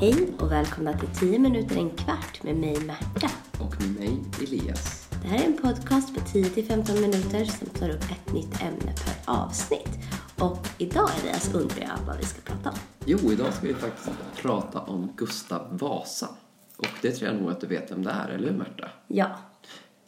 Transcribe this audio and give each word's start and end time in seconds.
Hej 0.00 0.28
och 0.40 0.52
välkomna 0.52 0.98
till 0.98 1.08
10 1.08 1.38
minuter 1.38 1.76
en 1.76 1.90
kvart 1.90 2.42
med 2.42 2.56
mig 2.56 2.80
Märta. 2.80 3.30
Och 3.60 3.80
med 3.80 3.94
mig, 3.94 4.18
Elias. 4.42 5.08
Det 5.22 5.28
här 5.28 5.38
är 5.38 5.46
en 5.46 5.56
podcast 5.56 6.14
på 6.14 6.20
10-15 6.20 7.00
minuter 7.00 7.44
som 7.44 7.66
tar 7.66 7.90
upp 7.90 8.02
ett 8.02 8.32
nytt 8.32 8.62
ämne 8.62 8.94
per 9.04 9.32
avsnitt. 9.34 9.98
Och 10.40 10.68
idag 10.78 11.10
Elias 11.20 11.54
undrar 11.54 11.80
jag 11.80 12.06
vad 12.06 12.16
vi 12.16 12.24
ska 12.24 12.40
prata 12.42 12.70
om. 12.70 12.76
Jo, 13.04 13.18
idag 13.32 13.54
ska 13.54 13.66
vi 13.66 13.74
faktiskt 13.74 14.10
prata 14.42 14.80
om 14.80 15.12
Gustav 15.16 15.78
Vasa. 15.78 16.28
Och 16.76 16.88
det 17.02 17.10
tror 17.10 17.30
jag 17.30 17.40
nog 17.40 17.50
att 17.50 17.60
du 17.60 17.66
vet 17.66 17.90
vem 17.90 18.02
det 18.02 18.10
är, 18.10 18.28
eller 18.28 18.48
hur 18.48 18.58
Märta? 18.58 18.90
Ja, 19.06 19.38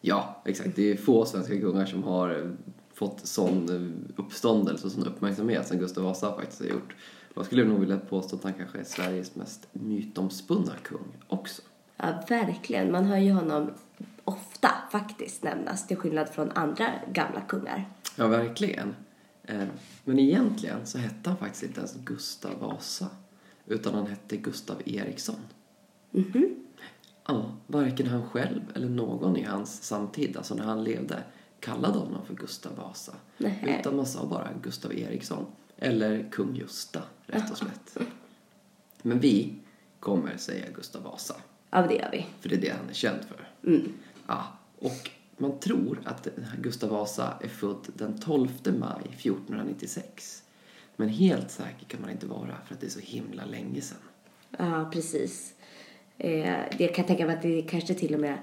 Ja, 0.01 0.43
exakt. 0.45 0.77
Det 0.77 0.91
är 0.91 0.97
få 0.97 1.25
svenska 1.25 1.61
kungar 1.61 1.87
som 1.87 2.03
har 2.03 2.57
fått 2.95 3.27
sån 3.27 4.05
uppståndelse 4.17 4.87
och 4.87 4.93
sån 4.93 5.07
uppmärksamhet 5.07 5.69
som 5.69 5.79
Gustav 5.79 6.05
Vasa 6.05 6.37
faktiskt 6.37 6.61
har 6.61 6.69
gjort. 6.69 6.95
Jag 7.35 7.47
skulle 7.47 7.65
nog 7.65 7.81
vilja 7.81 7.99
påstå 7.99 8.37
att 8.37 8.45
han 8.45 8.53
kanske 8.55 8.79
är 8.79 8.85
Sveriges 8.85 9.35
mest 9.35 9.67
mytomspunna 9.73 10.73
kung 10.83 11.07
också. 11.29 11.63
ja 11.97 12.23
verkligen. 12.29 12.93
Man 12.93 13.05
hör 13.05 13.17
ju 13.17 13.33
honom 13.33 13.71
ofta 14.25 14.71
faktiskt 14.93 15.43
nämnas 15.43 15.87
till 15.87 15.97
skillnad 15.97 16.29
från 16.29 16.51
andra 16.51 16.87
gamla 17.13 17.41
kungar. 17.41 17.89
Ja, 18.17 18.27
verkligen. 18.29 18.95
Eh, 19.45 19.65
Men 20.05 20.19
egentligen 20.19 20.87
så 20.87 20.99
hette 20.99 21.31
han 21.31 21.39
faktiskt 21.39 21.63
inte 21.63 21.79
ens 21.81 21.95
Gustav 22.05 22.59
Vasa, 22.61 23.07
utan 23.67 23.95
han 23.95 24.07
hette 24.07 24.37
Gustav 24.37 24.77
Eriksson. 24.85 25.37
Ja, 27.27 27.51
varken 27.67 28.07
han 28.07 28.29
själv 28.31 28.61
eller 28.75 28.89
någon 28.89 29.37
i 29.37 29.43
hans 29.43 29.83
samtid, 29.83 30.37
alltså 30.37 30.55
när 30.55 30.65
han 30.65 30.85
levde, 30.85 31.23
kallade 31.61 31.99
honom 31.99 32.27
för 32.27 32.35
Gustav 32.35 32.77
Vasa. 32.77 33.13
Nähä. 33.39 33.81
Utan 33.81 33.97
man 33.97 34.07
sa 34.07 34.27
bara 34.27 34.49
Gustav 34.63 34.93
Eriksson. 34.99 35.47
Eller 35.81 36.31
kung 36.31 36.57
Gösta, 36.57 37.03
rätt 37.27 37.51
och 37.51 37.59
slätt. 37.59 37.97
Men 39.03 39.21
vi 39.21 39.55
kommer 40.01 40.37
säga 40.37 40.67
Gustav 40.75 41.03
Vasa. 41.03 41.35
Ja, 41.71 41.83
det 41.83 41.95
gör 41.95 42.09
vi. 42.13 42.27
För 42.41 42.49
det 42.49 42.55
är 42.55 42.61
det 42.61 42.71
han 42.71 42.89
är 42.89 42.95
känd 42.95 43.21
för. 43.25 43.49
Ja, 44.27 44.47
och 44.79 45.11
man 45.37 45.59
tror 45.59 45.99
att 46.05 46.29
Gustav 46.59 46.91
Vasa 46.91 47.39
är 47.41 47.49
född 47.49 47.87
den 47.95 48.19
12 48.19 48.49
maj 48.65 49.03
1496. 49.19 50.43
Men 50.97 51.09
helt 51.09 51.51
säker 51.51 51.87
kan 51.87 52.01
man 52.01 52.11
inte 52.11 52.27
vara 52.27 52.57
för 52.67 52.75
att 52.75 52.81
det 52.81 52.87
är 52.87 52.91
så 52.91 53.01
himla 53.01 53.45
länge 53.45 53.81
sedan. 53.81 53.99
Ja, 54.59 54.91
precis. 54.93 55.55
Eh, 56.19 56.59
det 56.79 56.87
kan 56.89 56.97
jag 56.97 57.07
tänka 57.07 57.27
mig 57.27 57.37
att 57.37 57.43
det 57.43 57.63
kanske 57.63 57.95
till 57.95 58.15
och 58.15 58.21
med 58.21 58.39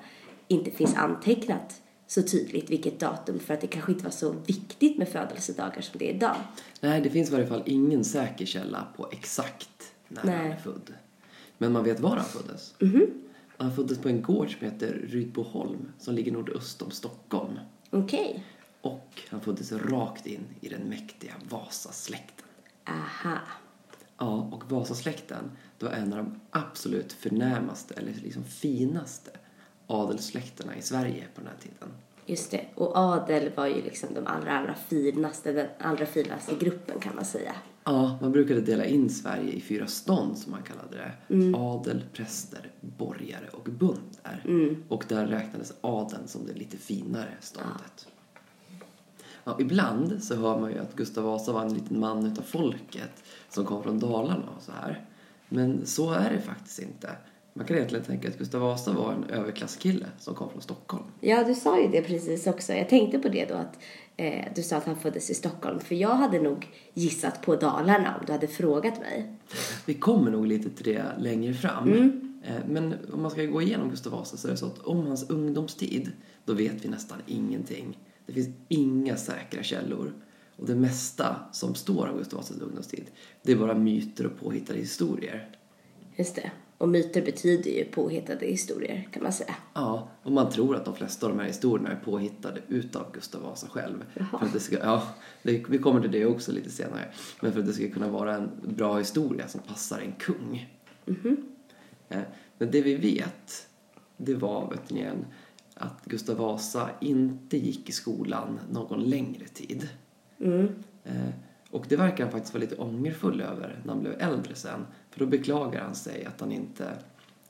inte 0.47 0.71
finns 0.71 0.95
antecknat 0.95 1.81
så 2.07 2.21
tydligt 2.21 2.69
vilket 2.69 2.99
datum 2.99 3.39
för 3.39 3.53
att 3.53 3.61
det 3.61 3.67
kanske 3.67 3.91
inte 3.91 4.03
var 4.03 4.11
så 4.11 4.31
viktigt 4.31 4.97
med 4.97 5.09
födelsedagar 5.09 5.81
som 5.81 5.99
det 5.99 6.11
är 6.11 6.15
idag. 6.15 6.35
Nej, 6.81 7.01
det 7.01 7.09
finns 7.09 7.29
i 7.29 7.31
varje 7.31 7.47
fall 7.47 7.63
ingen 7.65 8.03
säker 8.03 8.45
källa 8.45 8.87
på 8.97 9.09
exakt 9.11 9.93
när 10.07 10.21
han 10.21 10.31
Nej. 10.31 10.51
är 10.51 10.57
född. 10.57 10.93
Men 11.57 11.71
man 11.71 11.83
vet 11.83 11.99
var 11.99 12.15
han 12.15 12.25
föddes. 12.25 12.75
Han 13.57 13.75
föddes 13.75 13.97
på 13.97 14.09
en 14.09 14.21
gård 14.21 14.57
som 14.57 14.65
heter 14.65 15.01
Rydboholm 15.07 15.91
som 15.99 16.15
ligger 16.15 16.31
nordöst 16.31 16.81
om 16.81 16.91
Stockholm. 16.91 17.59
Okej. 17.89 18.43
Och 18.81 19.21
han 19.29 19.41
föddes 19.41 19.71
rakt 19.71 20.27
in 20.27 20.43
i 20.61 20.69
den 20.69 20.81
mäktiga 20.81 21.33
Vasasläkten. 21.49 22.45
Aha. 22.87 23.37
Ja, 24.17 24.49
och 24.51 24.71
Vasasläkten 24.71 25.51
det 25.79 25.85
var 25.85 25.91
en 25.91 26.13
av 26.13 26.17
de 26.17 26.39
absolut 26.49 27.13
förnämaste, 27.13 27.93
eller 27.93 28.13
liksom 28.13 28.43
finaste, 28.43 29.31
adelssläkterna 29.87 30.75
i 30.75 30.81
Sverige 30.81 31.23
på 31.35 31.41
den 31.41 31.47
här 31.47 31.57
tiden. 31.61 31.89
Just 32.25 32.51
det. 32.51 32.65
Och 32.75 32.97
adel 32.97 33.51
var 33.55 33.67
ju 33.67 33.81
liksom 33.81 34.13
de 34.13 34.27
allra, 34.27 34.59
allra 34.59 34.75
finaste, 34.75 35.51
den 35.51 35.67
allra 35.79 36.05
finaste 36.05 36.55
gruppen 36.55 36.99
kan 36.99 37.15
man 37.15 37.25
säga. 37.25 37.55
Ja, 37.83 38.17
man 38.21 38.31
brukade 38.31 38.61
dela 38.61 38.85
in 38.85 39.09
Sverige 39.09 39.51
i 39.51 39.61
fyra 39.61 39.87
stånd 39.87 40.37
som 40.37 40.51
man 40.51 40.63
kallade 40.63 40.97
det. 40.97 41.57
Adel, 41.57 42.03
präster, 42.13 42.71
borgare 42.81 43.47
och 43.51 43.63
bönder. 43.63 44.77
Och 44.87 45.05
där 45.07 45.27
räknades 45.27 45.73
adeln 45.81 46.27
som 46.27 46.45
det 46.45 46.53
lite 46.53 46.77
finare 46.77 47.29
ståndet. 47.39 48.07
Ja, 49.43 49.57
ibland 49.59 50.23
så 50.23 50.35
hör 50.35 50.59
man 50.59 50.71
ju 50.71 50.79
att 50.79 50.95
Gustav 50.95 51.23
Vasa 51.23 51.51
var 51.51 51.61
en 51.61 51.73
liten 51.73 51.99
man 51.99 52.25
utav 52.25 52.41
folket 52.41 53.23
som 53.49 53.65
kom 53.65 53.83
från 53.83 53.99
Dalarna 53.99 54.49
och 54.57 54.63
så 54.63 54.71
här. 54.71 55.05
Men 55.49 55.85
så 55.85 56.11
är 56.13 56.29
det 56.29 56.41
faktiskt 56.41 56.79
inte. 56.79 57.09
Man 57.57 57.65
kan 57.65 57.75
egentligen 57.77 58.05
tänka 58.05 58.27
att 58.27 58.37
Gustav 58.37 58.61
Vasa 58.61 58.93
var 58.93 59.13
en 59.13 59.23
överklasskille 59.23 60.05
som 60.19 60.35
kom 60.35 60.49
från 60.49 60.61
Stockholm. 60.61 61.03
Ja, 61.21 61.43
du 61.43 61.55
sa 61.55 61.81
ju 61.81 61.87
det 61.87 62.01
precis 62.01 62.47
också. 62.47 62.73
Jag 62.73 62.89
tänkte 62.89 63.19
på 63.19 63.29
det 63.29 63.45
då 63.45 63.53
att 63.55 63.79
eh, 64.17 64.45
du 64.55 64.63
sa 64.63 64.75
att 64.77 64.85
han 64.85 64.95
föddes 64.95 65.29
i 65.29 65.33
Stockholm. 65.33 65.79
För 65.79 65.95
jag 65.95 66.15
hade 66.15 66.39
nog 66.41 66.67
gissat 66.93 67.41
på 67.41 67.55
Dalarna 67.55 68.15
om 68.19 68.25
du 68.25 68.31
hade 68.31 68.47
frågat 68.47 68.99
mig. 68.99 69.33
Vi 69.85 69.93
kommer 69.93 70.31
nog 70.31 70.47
lite 70.47 70.69
till 70.69 70.93
det 70.93 71.03
längre 71.19 71.53
fram. 71.53 71.93
Eh, 72.43 72.53
Men 72.69 72.95
om 73.13 73.21
man 73.21 73.31
ska 73.31 73.43
gå 73.45 73.61
igenom 73.61 73.89
Gustav 73.89 74.13
Vasa 74.13 74.37
så 74.37 74.47
är 74.47 74.51
det 74.51 74.57
så 74.57 74.65
att 74.65 74.79
om 74.79 75.07
hans 75.07 75.29
ungdomstid, 75.29 76.11
då 76.45 76.53
vet 76.53 76.85
vi 76.85 76.89
nästan 76.89 77.17
ingenting. 77.25 77.97
Det 78.25 78.33
finns 78.33 78.49
inga 78.67 79.15
säkra 79.15 79.63
källor. 79.63 80.13
Och 80.57 80.67
det 80.67 80.75
mesta 80.75 81.35
som 81.51 81.75
står 81.75 82.07
om 82.09 82.17
Gustav 82.17 82.37
Vasas 82.39 82.61
ungdomstid, 82.61 83.05
det 83.43 83.51
är 83.51 83.55
bara 83.55 83.73
myter 83.73 84.25
och 84.25 84.39
påhittade 84.39 84.79
historier. 84.79 85.49
Just 86.15 86.35
det. 86.35 86.51
Och 86.77 86.89
myter 86.89 87.21
betyder 87.21 87.71
ju 87.71 87.85
påhittade 87.85 88.45
historier 88.45 89.09
kan 89.11 89.23
man 89.23 89.33
säga. 89.33 89.55
Ja, 89.73 90.09
och 90.23 90.31
man 90.31 90.49
tror 90.49 90.75
att 90.75 90.85
de 90.85 90.95
flesta 90.95 91.25
av 91.25 91.31
de 91.31 91.39
här 91.39 91.47
historierna 91.47 91.91
är 91.91 91.95
påhittade 91.95 92.61
utav 92.67 93.11
Gustav 93.13 93.41
Vasa 93.41 93.67
själv. 93.67 94.03
För 94.13 94.45
att 94.45 94.53
det 94.53 94.59
ska, 94.59 94.77
ja, 94.77 95.03
det, 95.43 95.63
vi 95.69 95.77
kommer 95.77 96.01
till 96.01 96.11
det 96.11 96.25
också 96.25 96.51
lite 96.51 96.69
senare. 96.69 97.05
Men 97.41 97.51
för 97.51 97.59
att 97.59 97.65
det 97.65 97.73
ska 97.73 97.89
kunna 97.89 98.07
vara 98.07 98.35
en 98.35 98.49
bra 98.63 98.97
historia 98.97 99.47
som 99.47 99.61
passar 99.61 99.99
en 99.99 100.11
kung. 100.11 100.67
Eh, 102.09 102.21
Men 102.57 102.71
det 102.71 102.81
vi 102.81 102.95
vet, 102.95 103.67
det 104.17 104.35
var 104.35 104.69
vet 104.69 104.89
ni, 104.89 105.05
att 105.73 106.05
Gustav 106.05 106.37
Vasa 106.37 106.89
inte 107.01 107.57
gick 107.57 107.89
i 107.89 107.91
skolan 107.91 108.59
någon 108.71 109.03
längre 109.03 109.47
tid. 109.47 109.89
Eh, 111.03 111.29
Och 111.71 111.85
det 111.89 111.95
verkar 111.95 112.23
han 112.23 112.31
faktiskt 112.31 112.53
vara 112.53 112.61
lite 112.61 112.75
ångerfull 112.75 113.41
över 113.41 113.81
när 113.83 113.93
han 113.93 114.01
blev 114.01 114.21
äldre 114.21 114.55
sen. 114.55 114.85
För 115.11 115.19
då 115.19 115.25
beklagar 115.25 115.81
han 115.81 115.95
sig 115.95 116.25
att 116.25 116.41
han 116.41 116.51
inte, 116.51 116.97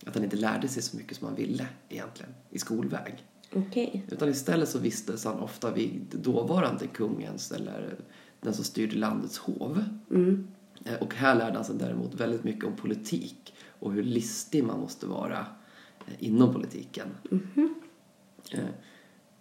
att 0.06 0.16
han 0.16 0.24
inte 0.24 0.36
lärde 0.38 0.68
sig 0.68 0.84
så 0.84 0.98
mycket 0.98 1.18
som 1.18 1.28
han 1.28 1.36
ville 1.36 1.68
egentligen 1.90 2.34
i 2.50 2.60
skolväg. 2.60 3.26
Okej. 3.54 4.06
Utan 4.12 4.30
istället 4.30 4.70
så 4.70 4.80
vistades 4.80 5.26
han 5.26 5.40
ofta 5.40 5.72
vid 5.72 6.06
dåvarande 6.12 6.88
kungens 6.88 7.52
eller 7.52 7.96
den 8.42 8.54
som 8.54 8.64
styrde 8.66 8.96
landets 8.96 9.38
hov. 9.38 9.84
Eh, 10.86 10.94
Och 11.02 11.16
här 11.16 11.36
lärde 11.36 11.56
han 11.56 11.66
sig 11.66 11.76
däremot 11.76 12.14
väldigt 12.16 12.44
mycket 12.44 12.64
om 12.66 12.76
politik 12.76 13.54
och 13.80 13.94
hur 13.94 14.04
listig 14.04 14.64
man 14.64 14.80
måste 14.80 15.06
vara 15.08 15.46
eh, 16.08 16.14
inom 16.20 16.54
politiken. 16.54 17.08
Eh, 18.52 18.60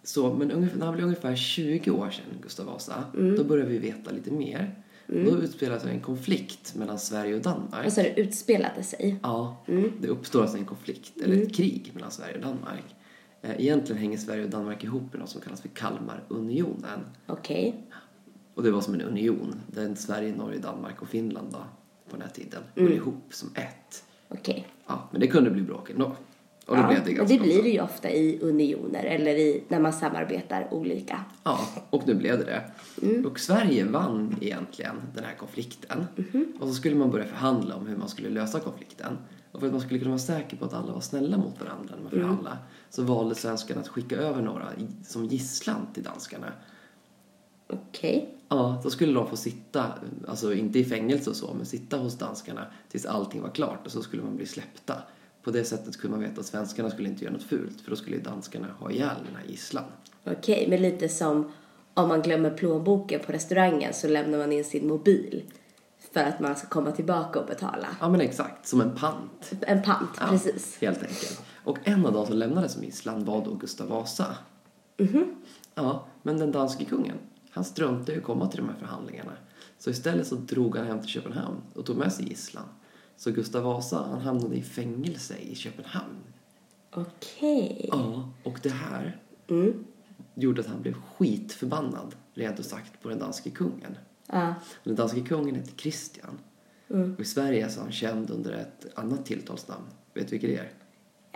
Så, 0.07 0.33
men 0.33 0.51
ungefär, 0.51 0.77
när 0.77 0.85
han 0.85 0.95
blev 0.95 1.05
ungefär 1.05 1.35
20 1.35 1.91
år 1.91 2.09
sedan, 2.09 2.25
Gustav 2.41 2.65
Vasa, 2.65 3.03
då 3.37 3.43
började 3.43 3.69
vi 3.69 3.77
veta 3.77 4.11
lite 4.11 4.31
mer. 4.31 4.83
Då 5.07 5.15
utspelade 5.37 5.79
sig 5.79 5.91
en 5.91 5.99
konflikt 5.99 6.75
mellan 6.75 6.99
Sverige 6.99 7.35
och 7.35 7.41
Danmark. 7.41 7.83
Vad 7.83 7.93
sa 7.93 8.01
du? 8.03 8.09
Utspelade 8.09 8.83
sig? 8.83 9.19
Ja, 9.23 9.63
det 10.01 10.07
uppstår 10.07 10.41
alltså 10.41 10.57
en 10.57 10.65
konflikt, 10.65 11.21
eller 11.23 11.43
ett 11.43 11.55
krig 11.55 11.91
mellan 11.93 12.11
Sverige 12.11 12.35
och 12.35 12.41
Danmark. 12.41 12.95
Eh, 13.41 13.51
Egentligen 13.61 14.01
hänger 14.01 14.17
Sverige 14.17 14.43
och 14.43 14.49
Danmark 14.49 14.83
ihop 14.83 15.15
i 15.15 15.17
något 15.17 15.29
som 15.29 15.41
kallas 15.41 15.61
för 15.61 15.69
Kalmarunionen. 15.69 16.99
Okej. 17.27 17.87
Och 18.53 18.63
det 18.63 18.71
var 18.71 18.81
som 18.81 18.93
en 18.93 19.01
union, 19.01 19.61
där 19.67 19.95
Sverige, 19.95 20.35
Norge, 20.35 20.59
Danmark 20.59 21.01
och 21.01 21.07
Finland 21.07 21.47
då, 21.51 21.57
på 22.09 22.15
den 22.17 22.21
här 22.21 22.29
tiden 22.33 22.61
höll 22.75 22.93
ihop 22.93 23.23
som 23.29 23.49
ett. 23.55 24.03
Okej. 24.29 24.67
Ja, 24.87 25.09
men 25.11 25.21
det 25.21 25.27
kunde 25.27 25.49
bli 25.49 25.61
bråk 25.61 25.89
ändå. 25.89 26.15
Och 26.67 26.75
då 26.75 26.81
Ja, 26.81 26.87
blev 26.87 27.05
det 27.05 27.13
ganska 27.13 27.33
det 27.37 27.43
blir 27.43 27.63
det 27.63 27.69
ju 27.69 27.81
ofta 27.81 28.09
i 28.09 28.39
unioner 28.41 29.03
eller 29.03 29.35
i, 29.35 29.63
när 29.67 29.79
man 29.79 29.93
samarbetar 29.93 30.73
olika. 30.73 31.23
Ja, 31.43 31.59
och 31.89 32.07
nu 32.07 32.13
blev 32.15 32.37
det 32.39 32.45
det. 32.45 32.63
Mm. 33.07 33.25
Och 33.25 33.39
Sverige 33.39 33.85
vann 33.85 34.35
egentligen 34.41 34.95
den 35.15 35.23
här 35.23 35.35
konflikten. 35.35 36.05
Mhm. 36.15 36.53
Och 36.59 36.67
så 36.67 36.73
skulle 36.73 36.95
man 36.95 37.11
börja 37.11 37.25
förhandla 37.25 37.75
om 37.75 37.87
hur 37.87 37.97
man 37.97 38.09
skulle 38.09 38.29
lösa 38.29 38.59
konflikten. 38.59 39.17
Och 39.51 39.59
för 39.59 39.67
att 39.67 39.73
man 39.73 39.81
skulle 39.81 39.99
kunna 39.99 40.11
vara 40.11 40.19
säker 40.19 40.57
på 40.57 40.65
att 40.65 40.73
alla 40.73 40.93
var 40.93 41.01
snälla 41.01 41.37
mot 41.37 41.61
varandra 41.61 41.95
när 41.95 42.03
man 42.03 42.13
Mm. 42.13 42.21
förhandlade 42.21 42.57
så 42.89 43.03
valde 43.03 43.35
svenskarna 43.35 43.81
att 43.81 43.87
skicka 43.87 44.15
över 44.15 44.41
några 44.41 44.65
som 45.05 45.25
gisslan 45.25 45.87
till 45.93 46.03
danskarna. 46.03 46.47
Okej. 47.67 48.33
Ja, 48.49 48.81
då 48.83 48.89
skulle 48.89 49.13
de 49.13 49.27
få 49.29 49.37
sitta, 49.37 49.85
alltså 50.27 50.53
inte 50.53 50.79
i 50.79 50.85
fängelse 50.85 51.29
och 51.29 51.35
så, 51.35 51.53
men 51.53 51.65
sitta 51.65 51.97
hos 51.97 52.17
danskarna 52.17 52.65
tills 52.89 53.05
allting 53.05 53.41
var 53.41 53.49
klart 53.49 53.85
och 53.85 53.91
så 53.91 54.01
skulle 54.01 54.23
man 54.23 54.35
bli 54.35 54.45
släppta. 54.45 54.95
På 55.47 55.53
det 55.53 55.63
sättet 55.63 55.97
kunde 55.97 56.17
man 56.17 56.29
veta 56.29 56.39
att 56.39 56.45
svenskarna 56.45 56.89
skulle 56.89 57.09
inte 57.09 57.23
göra 57.23 57.33
något 57.33 57.43
fult 57.43 57.81
för 57.81 57.89
då 57.89 57.95
skulle 57.95 58.15
ju 58.15 58.21
danskarna 58.21 58.67
ha 58.79 58.91
ihjäl 58.91 59.15
den 59.25 59.35
här 59.35 59.45
gisslan. 59.47 59.83
Okej, 60.23 60.67
men 60.69 60.81
lite 60.81 61.09
som 61.09 61.51
om 61.93 62.07
man 62.07 62.21
glömmer 62.21 62.49
plånboken 62.49 63.19
på 63.25 63.31
restaurangen 63.31 63.93
så 63.93 64.07
lämnar 64.07 64.37
man 64.37 64.51
in 64.51 64.63
sin 64.63 64.87
mobil 64.87 65.43
för 66.11 66.19
att 66.19 66.39
man 66.39 66.55
ska 66.55 66.67
komma 66.67 66.91
tillbaka 66.91 67.39
och 67.39 67.45
betala. 67.45 67.87
Ja 67.99 68.09
men 68.09 68.21
exakt, 68.21 68.67
som 68.67 68.81
en 68.81 68.95
pant. 68.95 69.51
En 69.61 69.81
pant, 69.81 70.09
Ja, 70.19 70.27
precis. 70.29 70.77
Helt 70.81 71.01
enkelt. 71.01 71.41
Och 71.63 71.77
en 71.83 72.05
av 72.05 72.13
de 72.13 72.25
som 72.25 72.35
lämnades 72.37 72.73
som 72.73 72.83
gisslan 72.83 73.25
var 73.25 73.45
då 73.45 73.53
Gustav 73.53 73.87
Vasa. 73.87 74.37
Ja, 75.75 76.07
men 76.23 76.37
den 76.37 76.51
danske 76.51 76.85
kungen, 76.85 77.17
han 77.49 77.63
struntade 77.63 78.17
att 78.17 78.23
komma 78.23 78.47
till 78.47 78.59
de 78.59 78.69
här 78.69 78.79
förhandlingarna. 78.79 79.31
Så 79.79 79.89
istället 79.89 80.27
så 80.27 80.35
drog 80.35 80.77
han 80.77 80.87
hem 80.87 80.99
till 80.99 81.09
Köpenhamn 81.09 81.61
och 81.73 81.85
tog 81.85 81.97
med 81.97 82.13
sig 82.13 82.29
gisslan. 82.29 82.65
Så 83.17 83.31
Gustav 83.31 83.63
Vasa, 83.63 84.07
han 84.09 84.21
hamnade 84.21 84.55
i 84.55 84.61
fängelse 84.61 85.37
i 85.37 85.55
Köpenhamn. 85.55 86.23
Okej. 86.91 87.89
Ja, 87.91 88.29
och 88.43 88.59
det 88.63 88.69
här 88.69 89.21
Mm. 89.49 89.85
gjorde 90.35 90.61
att 90.61 90.67
han 90.67 90.81
blev 90.81 90.93
skitförbannad, 90.93 92.15
rent 92.33 92.59
ut 92.59 92.65
sagt, 92.65 93.01
på 93.01 93.09
den 93.09 93.19
danske 93.19 93.49
kungen. 93.49 93.97
Ja. 94.27 94.55
Den 94.83 94.95
danske 94.95 95.21
kungen 95.21 95.55
hette 95.55 95.71
Kristian. 95.71 96.39
Mm. 96.89 97.13
Och 97.13 97.19
i 97.19 97.25
Sverige 97.25 97.69
så 97.69 97.79
är 97.79 97.83
han 97.83 97.91
känd 97.91 98.29
under 98.31 98.51
ett 98.53 98.85
annat 98.95 99.25
tilltalsnamn. 99.25 99.83
Vet 100.13 100.27
du 100.27 100.31
vilket 100.31 100.49
det 100.49 100.57
är? 100.57 100.71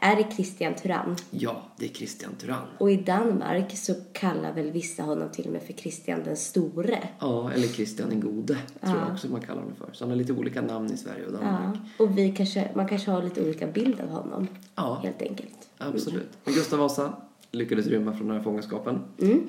Är 0.03 0.15
det 0.15 0.31
Christian 0.36 0.74
Tyrann? 0.75 1.15
Ja, 1.31 1.62
det 1.77 1.86
är 1.86 1.89
Kristian 1.89 2.31
Tyrann. 2.38 2.68
Och 2.77 2.92
i 2.92 2.95
Danmark 2.95 3.77
så 3.77 3.94
kallar 4.13 4.53
väl 4.53 4.71
vissa 4.71 5.03
honom 5.03 5.30
till 5.31 5.45
och 5.45 5.51
med 5.51 5.62
för 5.63 5.74
Kristian 5.74 6.24
den 6.24 6.38
store. 6.38 7.09
Ja, 7.19 7.51
eller 7.51 7.68
Kristian 7.68 8.09
den 8.09 8.19
gode, 8.19 8.57
tror 8.81 8.98
jag 8.98 9.12
också 9.12 9.27
man 9.27 9.42
kallar 9.42 9.62
honom 9.62 9.75
för. 9.75 9.89
Så 9.94 10.03
han 10.03 10.09
har 10.09 10.18
lite 10.18 10.33
olika 10.33 10.62
namn 10.62 10.92
i 10.94 10.98
Sverige 10.98 11.25
och 11.25 11.31
Danmark. 11.33 11.77
Ja. 11.98 12.03
Och 12.06 12.18
vi 12.18 12.31
kanske, 12.31 12.71
man 12.75 12.88
kanske 12.88 13.12
har 13.12 13.24
lite 13.24 13.42
olika 13.42 13.68
bild 13.68 14.01
av 14.01 14.09
honom. 14.09 14.48
Ja. 14.75 15.00
Helt 15.03 15.21
enkelt. 15.21 15.69
Absolut. 15.77 16.30
Men 16.44 16.53
Gustav 16.53 16.80
Vasa 16.80 17.13
lyckades 17.51 17.88
rymma 17.88 18.13
från 18.13 18.27
den 18.27 18.38
här 18.38 18.44
fångenskapen. 18.44 19.00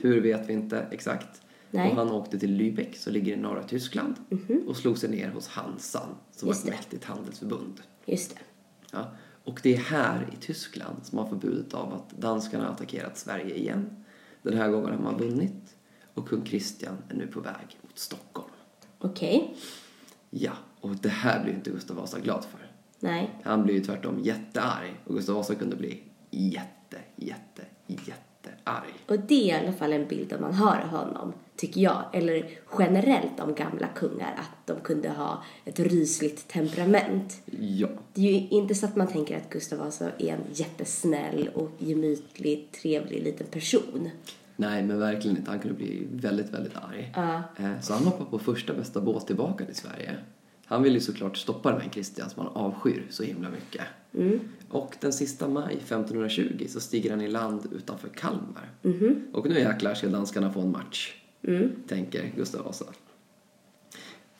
Hur 0.00 0.20
vet 0.20 0.48
vi 0.48 0.52
inte 0.52 0.86
exakt. 0.90 1.22
Mm. 1.72 1.84
Nej. 1.84 1.90
Och 1.90 1.96
han 1.96 2.10
åkte 2.10 2.38
till 2.38 2.60
Lübeck, 2.60 2.92
som 2.94 3.12
ligger 3.12 3.32
i 3.32 3.36
norra 3.36 3.62
Tyskland, 3.62 4.14
och 4.66 4.76
slog 4.76 4.98
sig 4.98 5.10
ner 5.10 5.30
hos 5.30 5.48
Hansan, 5.48 6.08
som 6.36 6.46
var 6.48 6.54
Just 6.54 6.64
ett 6.64 6.70
det. 6.70 6.76
mäktigt 6.76 7.04
handelsförbund. 7.04 7.80
Just 8.06 8.30
det. 8.34 8.40
Ja. 8.92 9.10
Och 9.44 9.60
det 9.62 9.74
är 9.74 9.78
här 9.78 10.28
i 10.32 10.36
Tyskland 10.36 10.96
som 11.02 11.18
har 11.18 11.26
förbudet 11.26 11.74
av 11.74 11.94
att 11.94 12.10
danskarna 12.10 12.64
har 12.64 12.72
attackerat 12.72 13.18
Sverige 13.18 13.56
igen. 13.56 14.04
Den 14.42 14.56
här 14.56 14.68
gången 14.68 14.90
har 14.90 14.98
man 14.98 15.18
vunnit 15.18 15.76
och 16.14 16.28
kung 16.28 16.42
Kristian 16.42 16.96
är 17.08 17.14
nu 17.14 17.26
på 17.26 17.40
väg 17.40 17.78
mot 17.82 17.98
Stockholm. 17.98 18.50
Okej. 18.98 19.54
Ja, 20.30 20.52
och 20.80 20.96
det 20.96 21.08
här 21.08 21.44
blir 21.44 21.54
inte 21.54 21.70
Gustav 21.70 21.96
Vasa 21.96 22.18
glad 22.18 22.44
för. 22.44 22.70
Nej. 23.00 23.30
Han 23.44 23.62
blir 23.62 23.74
ju 23.74 23.80
tvärtom 23.80 24.20
jättearg 24.22 25.00
och 25.04 25.14
Gustav 25.14 25.36
Vasa 25.36 25.54
kunde 25.54 25.76
bli 25.76 26.02
jätte, 26.30 26.98
jätte, 27.16 27.62
jättearg. 27.86 28.94
Och 29.08 29.18
det 29.18 29.50
är 29.50 29.62
i 29.62 29.66
alla 29.66 29.72
fall 29.76 29.92
en 29.92 30.08
bild 30.08 30.34
man 30.40 30.54
har 30.54 30.76
av 30.80 30.88
honom, 30.88 31.32
tycker 31.66 31.80
jag. 31.80 32.04
Eller 32.12 32.48
generellt 32.78 33.40
om 33.40 33.54
gamla 33.54 33.86
kungar, 33.88 34.34
att 34.38 34.66
de 34.66 34.80
kunde 34.80 35.08
ha 35.08 35.42
ett 35.64 35.80
rysligt 35.80 36.48
temperament. 36.48 37.42
Ja, 37.60 37.88
Det 38.14 38.20
är 38.28 38.32
ju 38.32 38.48
inte 38.48 38.74
så 38.74 38.86
att 38.86 38.96
man 38.96 39.06
tänker 39.06 39.36
att 39.36 39.50
Gustav 39.50 39.78
Vasa 39.78 40.10
är 40.18 40.28
en 40.32 40.40
jättesnäll 40.52 41.50
och 41.54 41.70
gemytlig, 41.78 42.68
trevlig 42.82 43.22
liten 43.22 43.46
person. 43.46 44.10
nej 44.56 44.82
men 44.82 44.98
verkligen 44.98 45.36
inte. 45.36 45.50
Han 45.50 45.60
kunde 45.60 45.76
bli 45.76 46.06
väldigt, 46.12 46.50
väldigt 46.50 46.76
arg. 46.76 47.12
Eh, 47.58 47.80
Så 47.80 47.92
han 47.94 48.04
hoppade 48.04 48.30
på 48.30 48.38
första 48.38 48.74
bästa 48.74 49.00
båt 49.00 49.26
tillbaka 49.26 49.64
till 49.64 49.74
Sverige. 49.74 50.16
Han 50.66 50.82
vill 50.82 50.94
ju 50.94 51.00
såklart 51.00 51.36
stoppa 51.36 51.72
den 51.72 51.80
här 51.80 51.88
Kristian 51.88 52.30
som 52.30 52.46
han 52.46 52.56
avskyr 52.56 53.06
så 53.10 53.22
himla 53.22 53.48
mycket. 53.50 53.82
Och 54.68 54.94
den 55.00 55.12
sista 55.12 55.48
maj 55.48 55.74
1520 55.74 56.66
så 56.68 56.80
stiger 56.80 57.10
han 57.10 57.20
i 57.20 57.28
land 57.28 57.60
utanför 57.72 58.08
Kalmar. 58.08 58.70
Och 59.32 59.48
nu 59.48 59.58
jäklar 59.58 59.94
ska 59.94 60.08
danskarna 60.08 60.52
få 60.52 60.60
en 60.60 60.70
match, 60.70 61.14
tänker 61.88 62.32
Gustav 62.36 62.64
Vasa. 62.64 62.84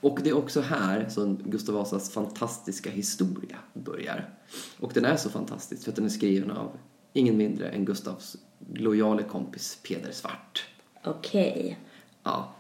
Och 0.01 0.19
det 0.23 0.31
är 0.31 0.37
också 0.37 0.61
här 0.61 1.09
som 1.09 1.37
Gustav 1.45 1.75
Vasas 1.75 2.11
fantastiska 2.11 2.91
historia 2.91 3.57
börjar. 3.75 4.35
Och 4.79 4.93
den 4.95 5.05
är 5.05 5.17
så 5.17 5.31
fantastisk 5.31 5.85
för 5.85 5.91
att 5.91 5.97
den 5.97 6.05
är 6.05 6.09
skriven 6.09 6.51
av 6.51 6.71
ingen 7.13 7.37
mindre 7.37 7.69
än 7.69 7.85
Gustavs 7.85 8.37
lojale 8.75 9.23
kompis 9.23 9.79
Peder 9.83 10.13
Svart. 10.13 10.67
Okej. 11.05 11.79
Ja, 12.23 12.55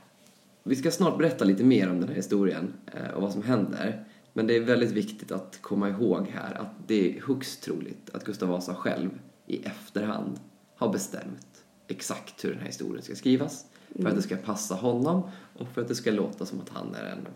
vi 0.62 0.76
ska 0.76 0.90
snart 0.90 1.18
berätta 1.18 1.44
lite 1.44 1.64
mer 1.64 1.90
om 1.90 2.00
den 2.00 2.08
här 2.08 2.16
historien 2.16 2.72
eh, 2.86 3.10
och 3.10 3.22
vad 3.22 3.32
som 3.32 3.42
händer. 3.42 4.04
Men 4.32 4.46
det 4.46 4.56
är 4.56 4.60
väldigt 4.60 4.92
viktigt 4.92 5.32
att 5.32 5.58
komma 5.62 5.88
ihåg 5.88 6.26
här 6.28 6.54
att 6.54 6.88
det 6.88 7.16
är 7.16 7.22
högst 7.22 7.62
troligt 7.62 8.10
att 8.12 8.24
Gustav 8.24 8.48
Vasa 8.48 8.74
själv 8.74 9.10
i 9.46 9.64
efterhand 9.64 10.40
har 10.76 10.92
bestämt 10.92 11.64
exakt 11.88 12.44
hur 12.44 12.50
den 12.50 12.58
här 12.58 12.66
historien 12.66 13.02
ska 13.02 13.14
skrivas. 13.14 13.66
För 14.00 14.08
att 14.08 14.16
det 14.16 14.22
ska 14.22 14.36
passa 14.36 14.74
honom 14.74 15.22
och 15.58 15.68
för 15.68 15.80
att 15.80 15.88
det 15.88 15.94
ska 15.94 16.10
låta 16.10 16.46
som 16.46 16.60
att 16.60 16.68
han 16.68 16.94
är 16.94 17.04
en, 17.04 17.28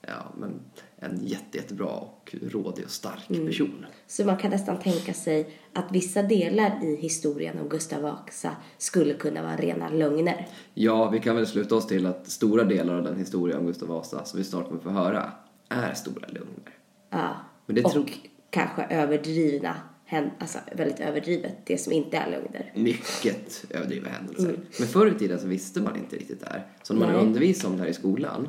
ja, 0.00 0.32
men 0.38 0.60
en 0.96 1.26
jätte, 1.26 1.58
jättebra 1.58 1.88
och 1.88 2.34
rådig 2.42 2.84
och 2.84 2.90
stark 2.90 3.28
person. 3.28 3.86
Så 4.06 4.24
man 4.24 4.36
kan 4.36 4.50
nästan 4.50 4.78
tänka 4.78 5.14
sig 5.14 5.56
att 5.72 5.92
vissa 5.92 6.22
delar 6.22 6.84
i 6.84 6.96
historien 6.96 7.58
om 7.58 7.68
Gustav 7.68 8.02
Vasa 8.02 8.56
skulle 8.78 9.14
kunna 9.14 9.42
vara 9.42 9.56
rena 9.56 9.88
lögner. 9.88 10.48
Ja, 10.74 11.10
vi 11.10 11.18
kan 11.20 11.36
väl 11.36 11.46
sluta 11.46 11.74
oss 11.74 11.86
till 11.86 12.06
att 12.06 12.30
stora 12.30 12.64
delar 12.64 12.94
av 12.94 13.04
den 13.04 13.16
historia 13.16 13.58
om 13.58 13.66
Gustav 13.66 13.88
Vasa 13.88 14.24
som 14.24 14.38
vi 14.38 14.44
snart 14.44 14.68
kommer 14.68 14.80
få 14.80 14.90
höra 14.90 15.32
är 15.68 15.94
stora 15.94 16.26
lögner. 16.26 16.74
Ja. 17.10 17.36
Men 17.66 17.76
det 17.76 17.84
och 17.84 17.92
tror- 17.92 18.10
kanske 18.50 18.82
överdrivna, 18.82 19.76
hän- 20.10 20.30
alltså 20.38 20.58
väldigt 20.76 21.00
överdrivet, 21.00 21.54
det 21.64 21.78
som 21.78 21.92
inte 21.92 22.16
är 22.16 22.30
lögner. 22.30 22.72
mycket 22.74 23.64
överdrivna 23.70 24.08
händelser. 24.08 24.58
Men 24.78 24.88
förr 24.88 25.06
i 25.06 25.18
tiden 25.18 25.38
så 25.40 25.46
visste 25.46 25.80
man 25.80 25.96
inte 25.96 26.16
riktigt 26.16 26.40
det 26.40 26.46
här. 26.48 26.66
Så 26.82 26.94
när 26.94 27.00
man 27.00 27.12
Nej. 27.12 27.22
undervisade 27.24 27.68
om 27.72 27.76
det 27.76 27.82
här 27.82 27.90
i 27.90 27.94
skolan, 27.94 28.48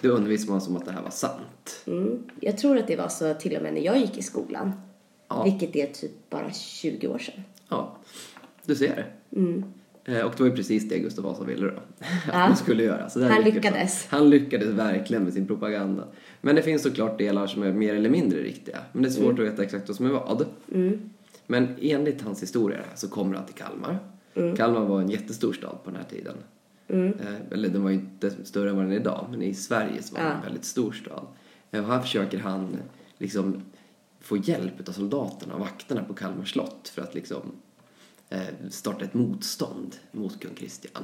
då 0.00 0.08
undervisade 0.08 0.52
man 0.52 0.60
som 0.60 0.76
att 0.76 0.84
det 0.84 0.92
här 0.92 1.02
var 1.02 1.10
sant. 1.10 1.82
Mm. 1.86 2.22
Jag 2.40 2.58
tror 2.58 2.78
att 2.78 2.86
det 2.86 2.96
var 2.96 3.08
så 3.08 3.34
till 3.34 3.56
och 3.56 3.62
med 3.62 3.74
när 3.74 3.80
jag 3.80 3.98
gick 3.98 4.18
i 4.18 4.22
skolan. 4.22 4.72
Ja. 5.28 5.42
Vilket 5.44 5.76
är 5.76 5.86
typ 5.92 6.30
bara 6.30 6.52
20 6.52 7.08
år 7.08 7.18
sedan. 7.18 7.42
Ja, 7.68 7.96
du 8.64 8.74
ser. 8.74 9.12
Eh, 9.30 9.42
Och 10.06 10.12
det 10.36 10.40
var 10.40 10.46
ju 10.46 10.56
precis 10.56 10.88
det 10.88 10.98
Gustav 10.98 11.24
Vasa 11.24 11.44
ville 11.44 11.66
då. 11.66 11.72
Att 11.98 12.06
Ja. 12.32 12.38
man 12.48 12.56
skulle 12.56 12.82
göra. 12.82 13.10
Så 13.10 13.24
Han 13.24 13.42
lyckades. 13.44 14.06
Han. 14.10 14.30
lyckades 14.30 14.68
verkligen 14.68 15.24
med 15.24 15.32
sin 15.32 15.46
propaganda. 15.46 16.04
Men 16.40 16.56
det 16.56 16.62
finns 16.62 16.82
såklart 16.82 17.18
delar 17.18 17.46
som 17.46 17.62
är 17.62 17.72
mer 17.72 17.94
eller 17.94 18.10
mindre 18.10 18.38
riktiga. 18.42 18.78
Men 18.92 19.02
det 19.02 19.08
är 19.08 19.10
svårt 19.12 19.38
att 19.38 19.44
veta 19.44 19.62
exakt 19.62 19.88
vad 19.88 19.96
som 19.96 20.06
är 20.06 20.10
vad. 20.10 20.46
Men 21.46 21.68
enligt 21.80 22.22
hans 22.22 22.42
historia 22.42 22.78
så 22.94 23.08
kommer 23.08 23.36
han 23.36 23.46
till 23.46 23.54
Kalmar. 23.54 23.98
Kalmar 24.56 24.80
var 24.80 25.00
en 25.00 25.10
jättestor 25.10 25.52
stad 25.52 25.78
på 25.84 25.90
den 25.90 25.96
här 26.00 26.08
tiden. 26.10 26.34
Eh, 27.20 27.34
Eller 27.52 27.68
den 27.68 27.82
var 27.82 27.90
ju 27.90 27.96
inte 27.96 28.30
större 28.44 28.70
än 28.70 28.76
vad 28.76 28.84
den 28.84 28.92
är 28.92 28.96
idag, 28.96 29.26
men 29.30 29.42
i 29.42 29.54
Sverige 29.54 30.02
så 30.02 30.14
var 30.14 30.22
det 30.22 30.28
en 30.28 30.42
väldigt 30.42 30.64
stor 30.64 30.92
stad. 30.92 31.26
Eh, 31.70 31.80
Och 31.84 31.86
här 31.92 32.00
försöker 32.00 32.38
han 32.38 32.76
liksom 33.18 33.62
få 34.20 34.36
hjälp 34.36 34.88
av 34.88 34.92
soldaterna 34.92 35.54
och 35.54 35.60
vakterna 35.60 36.04
på 36.04 36.14
Kalmar 36.14 36.44
slott 36.44 36.88
för 36.94 37.02
att 37.02 37.14
liksom 37.14 37.40
eh, 37.42 37.50
starta 38.70 39.04
ett 39.04 39.14
motstånd 39.14 39.96
mot 40.12 40.40
kung 40.40 40.54
Kristian. 40.54 41.02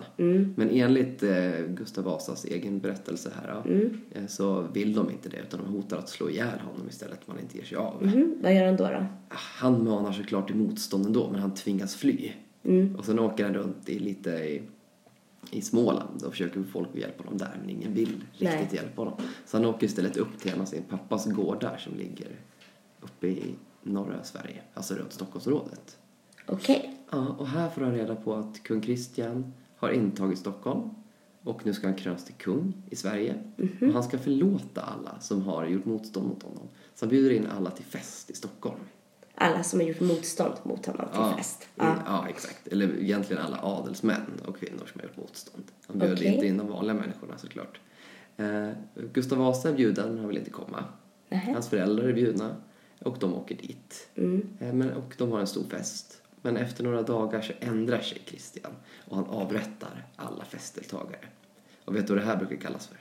Men 0.57 0.71
enligt 0.71 1.23
eh, 1.23 1.51
Gustav 1.69 2.05
Vasas 2.05 2.45
egen 2.45 2.79
berättelse 2.79 3.33
här 3.43 3.49
ja, 3.49 3.73
eh, 4.11 4.27
så 4.27 4.61
vill 4.73 4.95
de 4.95 5.11
inte 5.11 5.29
det 5.29 5.37
utan 5.37 5.61
de 5.65 5.73
hotar 5.73 5.97
att 5.97 6.09
slå 6.09 6.31
ihjäl 6.31 6.61
honom 6.61 6.89
istället 6.89 7.21
om 7.27 7.35
han 7.35 7.43
inte 7.43 7.59
ger 7.59 7.65
sig 7.65 7.77
av. 7.77 8.03
Mm. 8.03 8.39
Vad 8.43 8.55
gör 8.55 8.67
han 8.67 8.77
då? 8.77 8.85
då? 8.85 9.07
Han 9.29 9.85
manar 9.85 10.13
såklart 10.13 10.46
till 10.46 10.56
motstånd 10.56 11.06
ändå, 11.06 11.31
men 11.31 11.41
han 11.41 11.55
tvingas 11.55 11.96
fly. 11.96 12.32
Och 12.99 13.05
sen 13.05 13.19
åker 13.19 13.44
han 13.44 13.55
runt 13.55 13.89
i 13.89 13.99
lite 13.99 14.31
i, 14.31 14.63
i 15.51 15.61
Småland 15.61 16.23
och 16.23 16.31
försöker 16.31 16.63
få 16.63 16.69
folk 16.70 16.89
att 16.93 17.01
hjälpa 17.01 17.23
honom 17.25 17.39
där, 17.39 17.56
men 17.61 17.70
ingen 17.70 17.94
vill 17.94 18.25
riktigt 18.32 18.41
Nej. 18.41 18.69
hjälpa 18.73 19.03
honom. 19.03 19.15
Så 19.46 19.56
han 19.56 19.67
åker 19.67 19.87
istället 19.87 20.17
upp 20.17 20.39
till 20.39 20.53
en 20.53 20.61
av 20.61 20.65
sin 20.65 20.82
pappas 20.82 21.27
gårdar 21.27 21.77
som 21.77 21.94
ligger 21.94 22.29
uppe 23.01 23.27
i 23.27 23.55
norra 23.82 24.25
Sverige, 24.25 24.63
alltså 24.75 24.94
runt 24.94 25.13
Stockholmsområdet. 25.13 25.99
Okej. 26.46 26.99
Ja, 27.13 27.27
och 27.39 27.47
här 27.47 27.69
får 27.71 27.81
han 27.83 27.95
reda 27.95 28.17
på 28.17 28.35
att 28.35 28.63
kung 28.63 28.81
Kristian 28.81 29.53
har 29.77 29.91
intagit 29.91 30.39
Stockholm 30.39 30.91
och 31.43 31.67
nu 31.67 31.75
ska 31.75 31.87
han 31.87 31.97
krönas 31.97 32.25
till 32.25 32.35
kung 32.35 32.73
i 32.91 32.97
Sverige. 32.97 33.35
Och 33.81 33.93
han 33.93 34.03
ska 34.03 34.19
förlåta 34.19 34.81
alla 34.83 35.21
som 35.21 35.43
har 35.43 35.67
gjort 35.67 35.85
motstånd 35.85 36.29
mot 36.29 36.43
honom. 36.43 36.69
Så 36.95 37.05
han 37.05 37.11
bjuder 37.11 37.31
in 37.31 37.47
alla 37.47 37.71
till 37.71 37.85
fest 37.85 38.31
i 38.31 38.35
Stockholm. 38.35 38.81
Alla 39.35 39.63
som 39.63 39.81
har 39.81 39.87
gjort 39.87 40.01
motstånd 40.01 40.55
mot 40.63 40.87
honom 40.87 41.07
till 41.07 41.21
Ja, 41.21 41.35
fest. 41.37 41.69
ja. 41.75 41.97
ja, 42.07 42.29
exakt. 42.29 42.69
Eller 42.69 42.99
egentligen 43.03 43.43
alla 43.43 43.59
adelsmän 43.63 44.41
och 44.47 44.57
kvinnor 44.57 44.87
som 44.93 45.01
har 45.01 45.03
gjort 45.09 45.17
motstånd. 45.17 45.65
Han 45.87 45.99
bjöd 45.99 46.13
Okej. 46.13 46.27
inte 46.35 46.47
in 46.47 46.57
de 46.57 46.69
vanliga 46.69 46.95
människorna 46.95 47.39
såklart. 47.39 47.81
Eh, 48.37 48.69
Gustav 49.13 49.39
Vasa 49.39 49.69
är 49.69 49.75
bjuden, 49.75 50.19
han 50.19 50.29
vill 50.29 50.39
inte 50.39 50.51
komma. 50.51 50.85
Nähä. 51.29 51.53
Hans 51.53 51.69
föräldrar 51.69 52.05
är 52.05 52.13
bjudna 52.13 52.57
och 53.01 53.17
de 53.21 53.35
åker 53.35 53.55
dit. 53.55 54.09
Mm. 54.15 54.49
Eh, 54.61 54.73
men, 54.73 54.91
och 54.93 55.15
de 55.19 55.33
har 55.33 55.41
en 55.41 55.47
stor 55.47 55.65
fest. 55.65 56.21
Men 56.43 56.56
efter 56.56 56.84
några 56.84 57.03
dagar 57.03 57.41
så 57.43 57.53
ändrar 57.61 58.01
sig 58.01 58.19
Kristian 58.19 58.72
och 59.08 59.17
han 59.17 59.27
avrättar 59.27 60.06
alla 60.17 60.44
festdeltagare. 60.44 61.25
Och 61.84 61.96
vet 61.96 62.06
du 62.06 62.13
vad 62.15 62.22
det 62.22 62.27
här 62.27 62.37
brukar 62.37 62.56
kallas 62.56 62.87
för? 62.87 62.99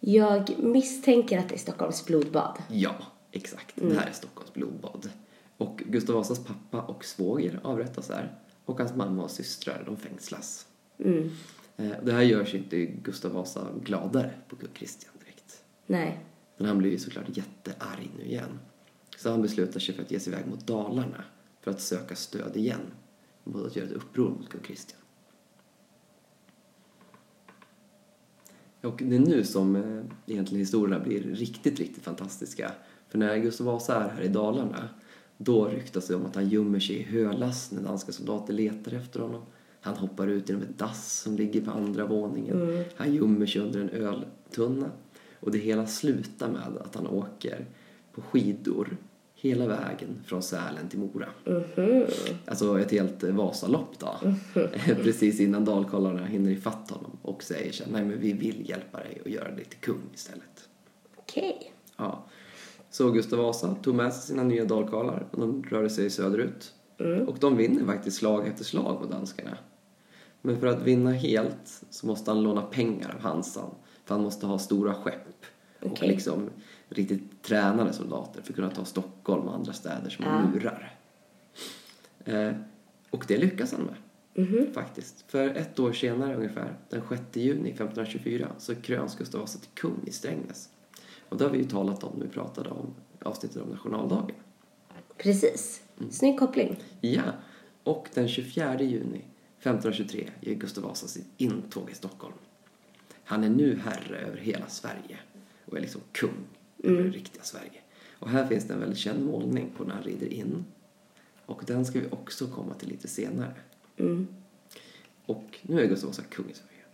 Jag 0.00 0.58
misstänker 0.58 1.38
att 1.38 1.48
det 1.48 1.54
är 1.54 1.58
Stockholms 1.58 2.06
blodbad. 2.06 2.58
Ja, 2.68 2.94
exakt. 3.32 3.72
Det 3.74 3.94
här 3.94 4.06
är 4.06 4.12
Stockholms 4.12 4.52
blodbad. 4.52 5.10
Och 5.56 5.82
Gustav 5.86 6.16
Vasas 6.16 6.44
pappa 6.44 6.82
och 6.82 7.04
svåger 7.04 7.60
avrättas 7.62 8.08
här. 8.10 8.38
Och 8.64 8.78
hans 8.78 8.94
mamma 8.94 9.22
och 9.22 9.30
systrar, 9.30 9.82
de 9.86 9.96
fängslas. 9.96 10.66
Mm. 10.98 11.30
Eh, 11.76 11.90
Det 12.02 12.12
här 12.12 12.22
gör 12.22 12.44
sig 12.44 12.58
inte 12.58 12.86
Gustav 12.86 13.32
Vasa 13.32 13.66
gladare 13.82 14.30
på 14.48 14.56
kung 14.56 14.68
Kristian 14.74 15.12
direkt. 15.20 15.62
Nej. 15.86 16.24
Men 16.56 16.66
han 16.68 16.78
blir 16.78 16.90
ju 16.90 16.98
såklart 16.98 17.36
jättearg 17.36 18.10
nu 18.18 18.24
igen. 18.24 18.58
Så 19.16 19.30
han 19.30 19.42
beslutar 19.42 19.80
sig 19.80 19.94
för 19.94 20.02
att 20.02 20.10
ge 20.10 20.20
sig 20.20 20.32
iväg 20.32 20.46
mot 20.46 20.66
Dalarna 20.66 21.24
för 21.60 21.70
att 21.70 21.80
söka 21.80 22.16
stöd 22.16 22.56
igen. 22.56 22.80
Mot 23.44 23.66
att 23.66 23.76
göra 23.76 23.86
ett 23.86 23.92
uppror 23.92 24.30
mot 24.30 24.48
kung 24.48 24.60
Kristian. 24.60 25.00
Och 28.82 29.02
det 29.04 29.16
är 29.16 29.20
nu 29.20 29.44
som 29.44 29.76
eh, 29.76 30.04
egentligen 30.26 30.60
historierna 30.60 31.04
blir 31.04 31.22
riktigt, 31.22 31.78
riktigt 31.78 32.04
fantastiska. 32.04 32.72
För 33.08 33.18
när 33.18 33.36
Gustav 33.36 33.66
Vasa 33.66 34.04
är 34.04 34.08
här 34.08 34.22
i 34.22 34.28
Dalarna 34.28 34.88
då 35.36 35.68
ryktas 35.68 36.06
det 36.06 36.14
om 36.14 36.26
att 36.26 36.34
han 36.34 36.48
gömmer 36.48 36.80
sig 36.80 36.96
i 36.96 37.02
hölass 37.02 37.72
när 37.72 37.82
danska 37.82 38.12
soldater 38.12 38.52
letar 38.54 38.92
efter 38.92 39.20
honom. 39.20 39.42
Han 39.80 39.96
hoppar 39.96 40.26
ut 40.26 40.48
genom 40.48 40.62
ett 40.62 40.78
dass 40.78 41.20
som 41.20 41.36
ligger 41.36 41.60
på 41.60 41.70
andra 41.70 42.06
våningen. 42.06 42.84
Han 42.96 43.14
gömmer 43.14 43.46
sig 43.46 43.62
under 43.62 43.80
en 43.80 43.90
öltunna. 43.90 44.90
Och 45.40 45.50
det 45.50 45.58
hela 45.58 45.86
slutar 45.86 46.48
med 46.48 46.76
att 46.80 46.94
han 46.94 47.06
åker 47.06 47.66
på 48.12 48.22
skidor 48.22 48.96
hela 49.40 49.66
vägen 49.66 50.22
från 50.24 50.42
Sälen 50.42 50.88
till 50.88 50.98
Mora. 50.98 51.28
Alltså 52.46 52.80
ett 52.80 52.90
helt 52.90 53.22
Vasalopp 53.22 53.98
då. 53.98 54.34
Precis 55.02 55.40
innan 55.40 55.64
dalkollarna 55.64 56.26
hinner 56.26 56.50
ifatt 56.50 56.90
honom 56.90 57.18
och 57.22 57.42
säger 57.42 57.72
så 57.72 57.84
här, 57.84 57.92
nej 57.92 58.04
men 58.04 58.20
vi 58.20 58.32
vill 58.32 58.68
hjälpa 58.68 58.98
dig 58.98 59.20
och 59.24 59.30
göra 59.30 59.50
dig 59.50 59.64
till 59.64 59.78
kung 59.78 60.02
istället. 60.14 60.68
Okej. 61.16 61.72
Ja. 61.96 62.24
Så 62.90 63.10
Gustav 63.10 63.38
Vasa 63.38 63.74
tog 63.82 63.94
med 63.94 64.12
sig 64.12 64.22
sina 64.22 64.42
nya 64.42 64.64
dalkarlar 64.64 65.26
och 65.30 65.40
de 65.40 65.62
rörde 65.62 65.90
sig 65.90 66.10
söderut. 66.10 66.74
Och 67.26 67.36
de 67.40 67.56
vinner 67.56 67.84
faktiskt 67.84 68.16
slag 68.16 68.46
efter 68.46 68.64
slag 68.64 69.00
mot 69.00 69.10
danskarna. 69.10 69.58
Men 70.42 70.60
för 70.60 70.66
att 70.66 70.82
vinna 70.82 71.10
helt 71.12 71.82
så 71.90 72.06
måste 72.06 72.30
han 72.30 72.42
låna 72.42 72.62
pengar 72.62 73.14
av 73.14 73.20
Hansan. 73.20 73.70
För 74.04 74.14
han 74.14 74.24
måste 74.24 74.46
ha 74.46 74.58
stora 74.58 74.94
skepp. 74.94 75.44
Och 75.80 75.92
Okej. 75.92 76.08
liksom 76.08 76.50
riktigt 76.90 77.42
tränade 77.42 77.92
soldater 77.92 78.42
för 78.42 78.52
att 78.52 78.56
kunna 78.56 78.70
ta 78.70 78.84
Stockholm 78.84 79.48
och 79.48 79.54
andra 79.54 79.72
städer 79.72 80.10
som 80.10 80.24
Ja. 80.24 80.48
murar. 80.48 80.96
Eh, 82.24 82.52
och 83.10 83.24
det 83.28 83.38
lyckas 83.38 83.72
han 83.72 83.82
med. 83.82 83.94
Faktiskt. 84.74 85.24
För 85.28 85.48
ett 85.48 85.78
år 85.78 85.92
senare 85.92 86.36
ungefär, 86.36 86.74
den 86.90 87.02
6 87.08 87.22
juni 87.32 87.70
1524, 87.70 88.48
så 88.58 88.74
kröns 88.74 89.16
Gustav 89.16 89.40
Vasa 89.40 89.58
till 89.58 89.70
kung 89.74 90.00
i 90.06 90.10
Strängnäs. 90.12 90.68
Och 91.28 91.36
det 91.38 91.44
har 91.44 91.50
vi 91.50 91.58
ju 91.58 91.64
talat 91.64 92.04
om 92.04 92.12
när 92.18 92.26
vi 92.26 92.32
pratade 92.32 92.70
om 92.70 92.94
avsnittet 93.22 93.62
om 93.62 93.68
nationaldagen. 93.68 94.36
Precis. 95.16 95.82
Mm. 95.98 96.10
Snygg 96.12 96.38
koppling. 96.38 96.76
Ja, 97.00 97.22
och 97.84 98.08
den 98.14 98.28
24 98.28 98.80
juni 98.82 99.24
1523 99.58 100.30
gör 100.40 100.54
Gustav 100.54 100.84
Vasa 100.84 101.06
sitt 101.06 101.26
intåg 101.36 101.90
i 101.90 101.94
Stockholm. 101.94 102.34
Han 103.24 103.44
är 103.44 103.48
nu 103.50 103.78
herre 103.84 104.18
över 104.18 104.36
hela 104.36 104.66
Sverige 104.66 105.18
och 105.66 105.76
är 105.76 105.80
liksom 105.80 106.00
kung 106.12 106.30
över 106.82 107.02
det 107.02 107.10
riktiga 107.10 107.42
Sverige. 107.42 107.80
Och 108.18 108.30
här 108.30 108.46
finns 108.46 108.64
det 108.64 108.74
en 108.74 108.80
väldigt 108.80 108.98
känd 108.98 109.24
målning 109.24 109.70
på 109.76 109.84
när 109.84 109.94
han 109.94 110.02
rider 110.02 110.32
in. 110.32 110.64
Och 111.46 111.62
den 111.66 111.84
ska 111.86 112.00
vi 112.00 112.06
också 112.10 112.46
komma 112.46 112.74
till 112.74 112.88
lite 112.88 113.08
senare. 113.08 113.54
Och 115.26 115.58
nu 115.62 115.80
är 115.80 115.86
Gustav 115.86 116.10
Vasa 116.10 116.22
kung 116.22 116.50
i 116.50 116.54
Sverige. 116.54 116.84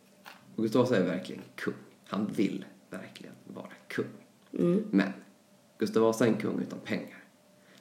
Och 0.57 0.63
Gustav 0.63 0.83
Vasa 0.83 0.97
är 0.97 1.05
verkligen 1.07 1.43
kung. 1.55 1.75
Han 2.07 2.27
vill 2.37 2.65
verkligen 2.91 3.35
vara 3.45 3.71
kung. 3.89 4.07
Men 4.91 5.13
Gustav 5.79 6.03
Vasa 6.03 6.27
är 6.27 6.31
en 6.31 6.41
kung 6.41 6.61
utan 6.61 6.79
pengar. 6.79 7.25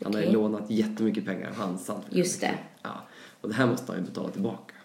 Han 0.04 0.14
har 0.14 0.22
ju 0.22 0.32
lånat 0.32 0.70
jättemycket 0.70 1.26
pengar 1.26 1.50
av 1.50 1.56
Hansan. 1.56 2.02
Just 2.10 2.42
det. 2.42 2.58
Ja, 2.82 3.08
och 3.42 3.50
det 3.50 3.56
här 3.56 3.68
måste 3.68 3.92
han 3.92 4.02
ju 4.02 4.08
betala 4.08 4.30
tillbaka. 4.30 4.76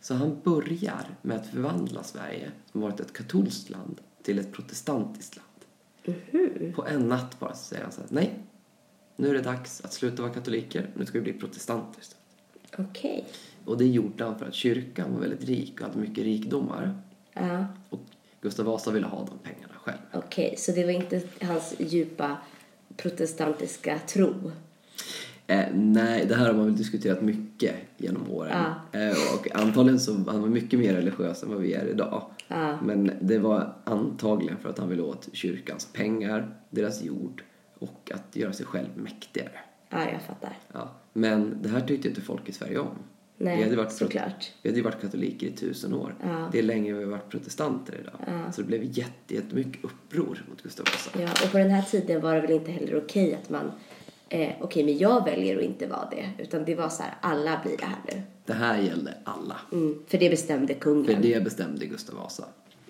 Så 0.00 0.14
han 0.14 0.40
börjar 0.44 1.08
med 1.22 1.36
att 1.36 1.46
förvandla 1.46 2.02
Sverige, 2.02 2.50
som 2.72 2.80
varit 2.80 3.00
ett 3.00 3.12
katolskt 3.12 3.70
land, 3.70 4.00
till 4.22 4.38
ett 4.38 4.52
protestantiskt 4.52 5.36
land. 5.36 5.48
På 6.74 6.86
en 6.86 7.08
natt 7.08 7.40
bara 7.40 7.54
så 7.54 7.64
säger 7.64 7.82
han 7.82 7.92
så 7.92 8.00
här, 8.00 8.08
nej, 8.10 8.38
nu 9.16 9.28
är 9.28 9.34
det 9.34 9.42
dags 9.42 9.80
att 9.84 9.92
sluta 9.92 10.22
vara 10.22 10.32
katoliker, 10.34 10.90
nu 10.94 11.06
ska 11.06 11.18
vi 11.18 11.22
bli 11.22 11.32
protestanter 11.32 12.00
istället. 12.00 12.90
Okej. 12.90 13.26
Och 13.64 13.78
det 13.78 13.86
gjorde 13.86 14.24
han 14.24 14.38
för 14.38 14.46
att 14.46 14.54
kyrkan 14.54 15.12
var 15.12 15.20
väldigt 15.20 15.44
rik 15.44 15.80
och 15.80 15.86
hade 15.86 15.98
mycket 15.98 16.24
rikdomar. 16.24 16.98
Ja. 17.32 17.66
Och 17.90 18.00
Gustav 18.40 18.66
Vasa 18.66 18.90
ville 18.90 19.06
ha 19.06 19.24
de 19.24 19.38
pengarna 19.38 19.74
själv. 19.74 19.98
Okej, 20.12 20.54
så 20.58 20.72
det 20.72 20.84
var 20.84 20.92
inte 20.92 21.22
hans 21.40 21.74
djupa 21.78 22.36
protestantiska 22.96 23.98
tro? 23.98 24.52
Eh, 25.50 25.66
nej, 25.74 26.26
det 26.26 26.34
här 26.34 26.46
har 26.46 26.54
man 26.54 26.64
väl 26.64 26.76
diskuterat 26.76 27.22
mycket 27.22 27.74
genom 27.96 28.30
åren. 28.30 28.64
Eh, 28.92 29.10
och 29.34 29.54
antagligen 29.54 30.00
så 30.00 30.12
han 30.12 30.40
var 30.40 30.48
mycket 30.48 30.78
mer 30.78 30.94
religiös 30.94 31.42
än 31.42 31.48
vad 31.48 31.60
vi 31.60 31.74
är 31.74 31.86
idag. 31.86 32.22
Ja. 32.48 32.78
Men 32.82 33.10
det 33.20 33.38
var 33.38 33.74
antagligen 33.84 34.58
för 34.58 34.68
att 34.68 34.78
han 34.78 34.88
ville 34.88 35.02
åt 35.02 35.28
kyrkans 35.32 35.92
pengar, 35.92 36.54
deras 36.70 37.02
jord 37.02 37.42
och 37.78 38.12
att 38.14 38.36
göra 38.36 38.52
sig 38.52 38.66
själv 38.66 38.88
mäktigare. 38.94 39.58
Ja, 39.88 39.98
jag 40.12 40.22
fattar. 40.22 40.58
Ja. 40.72 40.90
Men 41.12 41.58
det 41.62 41.68
här 41.68 41.80
tyckte 41.80 42.08
inte 42.08 42.20
folk 42.20 42.48
i 42.48 42.52
Sverige 42.52 42.78
om. 42.78 42.98
Nej, 43.36 43.56
vi 43.56 43.62
hade 43.62 43.76
varit, 43.76 43.92
såklart. 43.92 44.52
Vi 44.62 44.68
hade 44.68 44.78
ju 44.78 44.84
varit 44.84 45.00
katoliker 45.00 45.46
i 45.46 45.50
tusen 45.50 45.94
år. 45.94 46.14
Ja. 46.22 46.48
Det 46.52 46.58
är 46.58 46.62
längre 46.62 46.94
vi 46.94 47.04
har 47.04 47.10
varit 47.10 47.28
protestanter 47.28 47.94
idag. 48.00 48.52
Så 48.52 48.60
det 48.60 48.66
blev 48.66 48.84
jätte, 48.84 49.34
jättemycket 49.34 49.84
uppror 49.84 50.44
mot 50.48 50.62
Gustav 50.62 50.86
Vasa. 50.86 51.10
Ja, 51.22 51.46
och 51.46 51.52
på 51.52 51.58
den 51.58 51.70
här 51.70 51.82
tiden 51.82 52.20
var 52.20 52.34
det 52.34 52.40
väl 52.40 52.50
inte 52.50 52.70
heller 52.70 52.96
okej 52.96 53.34
att 53.34 53.50
man, 53.50 53.72
eh, 54.30 54.52
okej 54.60 54.84
men 54.84 54.98
jag 54.98 55.24
väljer 55.24 55.56
att 55.56 55.62
inte 55.62 55.86
vara 55.86 56.08
det. 56.10 56.30
Utan 56.38 56.64
det 56.64 56.74
var 56.74 56.88
så 56.88 57.02
här, 57.02 57.14
alla 57.20 57.60
blir 57.64 57.76
det 57.76 57.84
här 57.84 57.98
nu. 58.06 58.22
Det 58.44 58.52
här 58.52 58.78
gällde 58.78 59.14
alla. 59.24 59.56
Mm, 59.72 60.02
för 60.06 60.18
det 60.18 60.30
bestämde 60.30 60.74
kungen. 60.74 61.04
För 61.04 61.22
det 61.22 61.44
bestämde 61.44 61.86
Gustav 61.86 62.16
Vasa. 62.16 62.44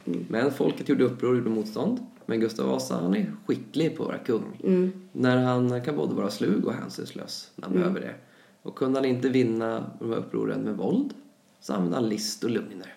Men 0.04 0.52
folket 0.52 0.88
gjorde 0.88 1.04
uppror 1.04 1.30
och 1.30 1.36
gjorde 1.36 1.50
motstånd. 1.50 2.06
Men 2.26 2.40
Gustav 2.40 2.66
Vasa 2.66 2.94
han 2.94 3.14
är 3.14 3.32
skicklig 3.46 3.96
på 3.96 4.02
att 4.02 4.08
vara 4.08 4.18
kung. 4.18 4.92
När 5.12 5.36
han 5.36 5.82
kan 5.84 5.96
både 5.96 6.14
vara 6.14 6.30
slug 6.30 6.66
och 6.66 6.72
hänsynslös 6.72 7.50
när 7.56 7.64
han 7.64 7.76
behöver 7.76 8.00
det. 8.00 8.14
Och 8.62 8.76
kunde 8.76 8.98
han 8.98 9.04
inte 9.04 9.28
vinna 9.28 9.90
de 9.98 10.10
här 10.10 10.18
upproren 10.18 10.60
med 10.60 10.76
våld 10.76 11.14
så 11.60 11.72
använde 11.74 11.96
han 11.96 12.08
list 12.08 12.44
och 12.44 12.50
lögner. 12.50 12.94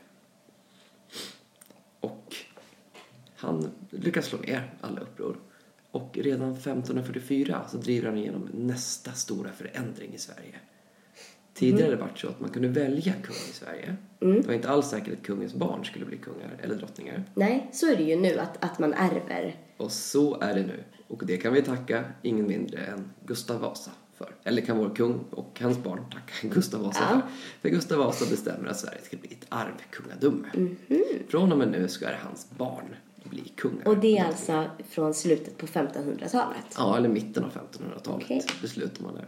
Och 2.00 2.36
han 3.36 3.70
lyckas 3.90 4.26
slå 4.26 4.40
ner 4.40 4.74
alla 4.82 5.02
uppror. 5.02 5.36
Och 5.94 6.18
redan 6.22 6.52
1544 6.52 7.62
så 7.72 7.78
driver 7.78 8.10
han 8.10 8.18
igenom 8.18 8.50
nästa 8.54 9.12
stora 9.12 9.52
förändring 9.52 10.14
i 10.14 10.18
Sverige. 10.18 10.56
Tidigare 11.54 11.84
hade 11.84 11.96
det 11.96 12.02
varit 12.02 12.20
så 12.20 12.28
att 12.28 12.40
man 12.40 12.50
kunde 12.50 12.68
välja 12.68 13.14
kung 13.14 13.36
i 13.36 13.54
Sverige. 13.54 13.96
Det 14.20 14.48
var 14.48 14.54
inte 14.54 14.70
alls 14.70 14.88
säkert 14.90 15.14
att 15.14 15.26
kungens 15.26 15.54
barn 15.54 15.86
skulle 15.86 16.06
bli 16.06 16.18
kungar 16.18 16.58
eller 16.62 16.76
drottningar. 16.76 17.24
Nej, 17.34 17.70
så 17.74 17.92
är 17.92 17.96
det 17.98 18.04
ju 18.04 18.16
nu 18.16 18.38
att, 18.40 18.64
att 18.64 18.80
man 18.80 18.94
ärver. 18.94 19.56
Och 19.78 19.92
så 19.92 20.40
är 20.42 20.56
det 20.56 20.62
nu. 20.66 20.84
Och 21.08 21.26
det 21.26 21.38
kan 21.38 21.54
vi 21.54 21.62
tacka 21.62 22.04
ingen 22.22 22.48
mindre 22.48 22.78
än 22.86 23.12
Gustav 23.26 23.60
Vasa 23.62 23.92
för. 24.18 24.36
Eller 24.44 24.62
kan 24.62 24.78
vår 24.78 24.96
kung 24.96 25.20
och 25.30 25.60
hans 25.62 25.84
barn 25.84 26.00
tacka 26.12 26.48
Gustav 26.54 26.82
Vasa 26.82 27.00
Ja. 27.02 27.22
för. 27.22 27.22
För 27.62 27.70
Gustav 27.76 27.98
Vasa 27.98 28.26
bestämmer 28.30 28.70
att 28.70 28.80
Sverige 28.80 29.02
ska 29.02 29.18
bli 29.18 29.30
ett 29.32 29.46
arvkungadöme. 29.50 30.76
Från 31.28 31.52
och 31.52 31.58
med 31.58 31.68
nu 31.72 31.88
ska 31.88 32.06
det 32.06 32.18
hans 32.24 32.50
barn 32.58 32.96
bli 33.30 33.42
kungar. 33.56 33.88
Och 33.88 33.98
det 33.98 34.18
är 34.18 34.26
alltså 34.26 34.66
från 34.90 35.14
slutet 35.14 35.58
på 35.58 35.66
1500-talet. 35.68 36.66
Ja, 36.78 36.98
eller 36.98 37.10
mitten 37.10 37.44
av 37.44 37.50
1500-talet 37.52 38.24
Okej. 38.26 38.46
beslutar 38.62 39.04
man 39.04 39.16
det. 39.16 39.26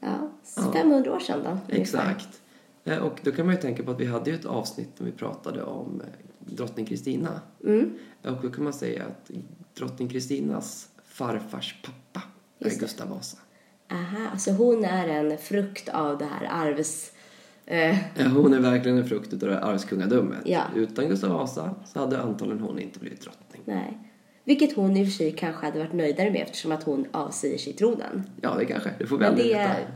Ja, 0.00 0.30
500 0.72 1.12
år 1.12 1.20
sedan 1.20 1.40
då. 1.44 1.74
Exakt. 1.74 2.40
Eh, 2.84 2.98
Och 2.98 3.20
då 3.22 3.32
kan 3.32 3.46
man 3.46 3.54
ju 3.54 3.60
tänka 3.60 3.82
på 3.82 3.90
att 3.90 4.00
vi 4.00 4.06
hade 4.06 4.30
ju 4.30 4.36
ett 4.36 4.44
avsnitt 4.44 4.96
där 4.98 5.04
vi 5.04 5.12
pratade 5.12 5.62
om 5.62 6.00
eh, 6.00 6.06
drottning 6.38 6.86
Kristina. 6.86 7.40
Mm. 7.64 7.98
Och 8.22 8.42
då 8.42 8.50
kan 8.50 8.64
man 8.64 8.72
säga 8.72 9.04
att 9.04 9.30
drottning 9.74 10.08
Kristinas 10.08 10.88
farfars 11.04 11.82
pappa 11.84 12.22
är. 12.58 12.78
Gustav 12.78 13.08
Vasa. 13.08 13.38
Aha, 13.90 14.28
alltså 14.32 14.50
hon 14.50 14.84
är 14.84 15.08
en 15.08 15.38
frukt 15.38 15.88
av 15.88 16.18
det 16.18 16.24
här 16.24 16.48
arvs... 16.50 17.11
Eh, 17.66 17.96
Ja, 18.16 18.24
hon 18.28 18.54
är 18.54 18.60
verkligen 18.60 18.98
en 18.98 19.08
frukt 19.08 19.32
av 19.32 19.38
det 19.38 19.60
arvskungadömet. 19.60 20.38
Ja. 20.44 20.62
Utan 20.76 21.08
Gustav 21.08 21.30
Vasa 21.30 21.74
så 21.84 21.98
hade 21.98 22.20
antagligen 22.22 22.62
hon 22.62 22.78
inte 22.78 22.98
blivit 22.98 23.20
drottning. 23.20 23.62
nej. 23.64 23.98
Vilket 24.44 24.76
hon 24.76 24.96
i 24.96 25.02
och 25.02 25.06
för 25.06 25.12
sig 25.12 25.32
kanske 25.32 25.66
hade 25.66 25.78
varit 25.78 25.92
nöjdare 25.92 26.30
med 26.30 26.42
eftersom 26.42 26.72
att 26.72 26.82
hon 26.82 27.06
avsäger 27.10 27.58
sig 27.58 27.72
tronen. 27.72 28.22
Ja, 28.40 28.54
det 28.58 28.64
kanske. 28.64 28.90
Det 28.98 29.06
får 29.06 29.16
vi 29.16 29.20
Men 29.22 29.30
aldrig 29.32 29.46
det 29.46 29.58
veta. 29.58 29.70
är 29.70 29.86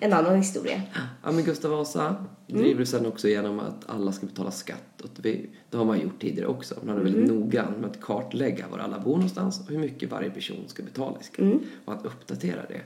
en 0.00 0.12
annan 0.12 0.36
historia. 0.36 0.82
Ja, 1.24 1.32
men 1.32 1.44
Gustav 1.44 1.70
Vasa 1.70 2.24
driver 2.46 2.84
sen 2.84 3.06
också 3.06 3.28
igenom 3.28 3.60
att 3.60 3.90
alla 3.90 4.12
ska 4.12 4.26
betala 4.26 4.50
skatt. 4.50 5.00
Och 5.02 5.08
det, 5.16 5.40
har 5.72 5.84
man 5.84 6.00
gjort 6.00 6.20
tidigare 6.20 6.48
också. 6.48 6.74
Man 6.82 6.98
är 6.98 7.00
väldigt 7.02 7.28
noggrann 7.28 7.72
med 7.80 7.90
att 7.90 8.00
kartlägga 8.00 8.64
var 8.70 8.78
alla 8.78 8.98
bor 8.98 9.12
någonstans 9.12 9.60
och 9.60 9.70
hur 9.70 9.78
mycket 9.78 10.10
varje 10.10 10.30
person 10.30 10.64
ska 10.66 10.82
betala 10.82 11.16
i 11.20 11.24
skatt. 11.24 11.46
Och 11.84 11.92
att 11.92 12.04
uppdatera 12.06 12.60
det. 12.68 12.80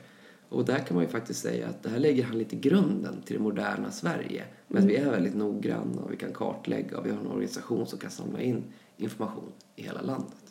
Och 0.52 0.64
där 0.64 0.78
kan 0.78 0.94
man 0.94 1.04
ju 1.04 1.10
faktiskt 1.10 1.42
säga 1.42 1.68
att 1.68 1.82
det 1.82 1.88
här 1.88 1.98
lägger 1.98 2.24
han 2.24 2.38
lite 2.38 2.56
grunden 2.56 3.22
till 3.24 3.36
det 3.36 3.42
moderna 3.42 3.90
Sverige. 3.90 4.44
Men 4.68 4.86
vi 4.86 4.96
är 4.96 5.10
väldigt 5.10 5.34
noggranna 5.34 6.02
och 6.02 6.12
vi 6.12 6.16
kan 6.16 6.32
kartlägga 6.32 6.98
och 6.98 7.06
vi 7.06 7.10
har 7.10 7.20
en 7.20 7.26
organisation 7.26 7.86
som 7.86 7.98
kan 7.98 8.10
samla 8.10 8.40
in 8.40 8.64
information 8.96 9.52
i 9.76 9.82
hela 9.82 10.02
landet. 10.02 10.50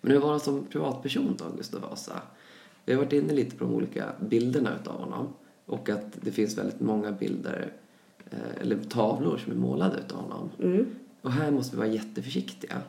Men 0.00 0.12
hur 0.12 0.18
var 0.18 0.30
han 0.30 0.40
som 0.40 0.66
privatperson 0.66 1.34
då, 1.38 1.44
Gustav 1.56 1.80
Vasa? 1.80 2.22
Vi 2.84 2.92
har 2.92 3.02
varit 3.02 3.12
inne 3.12 3.32
lite 3.32 3.56
på 3.56 3.64
de 3.64 3.74
olika 3.74 4.06
bilderna 4.28 4.70
utav 4.80 5.00
honom. 5.00 5.28
Och 5.66 5.88
att 5.88 6.18
det 6.20 6.30
finns 6.30 6.58
väldigt 6.58 6.80
många 6.80 7.12
bilder, 7.12 7.72
eh, 8.30 8.60
eller 8.60 8.76
tavlor 8.76 9.38
som 9.38 9.52
är 9.52 9.56
målade 9.56 9.98
utav 10.06 10.18
honom. 10.18 10.50
Och 11.22 11.32
här 11.32 11.50
måste 11.50 11.76
vi 11.76 11.78
vara 11.78 11.92
jätteförsiktiga. 11.92 12.82